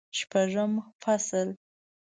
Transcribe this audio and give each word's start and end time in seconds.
شپږم 0.17 0.71
فصل 1.01 1.47